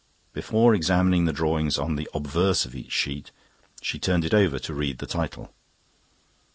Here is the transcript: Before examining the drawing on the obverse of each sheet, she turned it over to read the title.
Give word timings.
Before 0.33 0.73
examining 0.73 1.25
the 1.25 1.31
drawing 1.31 1.69
on 1.79 1.95
the 1.95 2.09
obverse 2.15 2.65
of 2.65 2.73
each 2.73 2.91
sheet, 2.91 3.29
she 3.83 3.99
turned 3.99 4.25
it 4.25 4.33
over 4.33 4.57
to 4.57 4.73
read 4.73 4.97
the 4.97 5.05
title. 5.05 5.53